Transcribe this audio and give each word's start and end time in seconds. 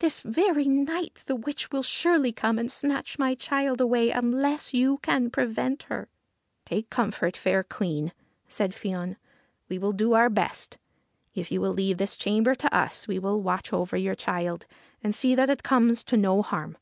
This 0.00 0.22
very 0.22 0.64
night 0.64 1.22
the 1.26 1.36
witch 1.36 1.70
will 1.70 1.84
surely 1.84 2.32
come 2.32 2.58
and 2.58 2.66
snatch 2.72 3.16
my 3.16 3.36
child 3.36 3.80
away 3.80 4.10
unless 4.10 4.74
you 4.74 4.98
can 5.02 5.30
prevent 5.30 5.84
her.'' 5.84 6.08
Take 6.66 6.90
comfort, 6.90 7.36
fair 7.36 7.62
Queen,' 7.62 8.10
said 8.48 8.72
Fion.' 8.72 9.14
We 9.68 9.78
will 9.78 9.92
do 9.92 10.14
our 10.14 10.30
best. 10.30 10.78
If 11.32 11.52
you 11.52 11.60
will 11.60 11.74
leave 11.74 11.98
this 11.98 12.16
chamber 12.16 12.56
to 12.56 12.74
us 12.76 13.06
we 13.06 13.20
will 13.20 13.40
watch 13.40 13.72
over 13.72 13.96
your 13.96 14.16
child 14.16 14.66
and 15.00 15.14
see 15.14 15.36
that 15.36 15.48
it 15.48 15.62
comes 15.62 16.02
to 16.02 16.16
no 16.16 16.42
harm. 16.42 16.76